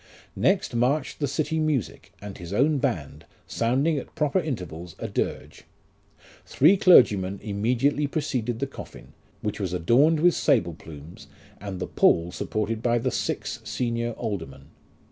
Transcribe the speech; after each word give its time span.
2 0.33 0.41
Next 0.41 0.73
marched 0.75 1.19
the 1.19 1.27
city 1.27 1.59
music, 1.59 2.11
and 2.19 2.39
his 2.39 2.51
own 2.53 2.79
band, 2.79 3.23
sounding 3.45 3.99
at 3.99 4.15
proper 4.15 4.39
intervals 4.39 4.95
a 4.97 5.07
dirge. 5.07 5.65
Three 6.43 6.75
clergymen 6.75 7.39
immediately 7.43 8.07
preceded 8.07 8.57
the 8.57 8.65
coffin, 8.65 9.13
which 9.43 9.59
was 9.59 9.73
adorned 9.73 10.19
with 10.19 10.33
sable 10.33 10.73
plumes, 10.73 11.27
and 11.59 11.79
the 11.79 11.85
pall 11.85 12.31
supported 12.31 12.81
by 12.81 12.97
the 12.97 13.11
six 13.11 13.59
senior 13.63 14.13
aldermen. 14.13 14.69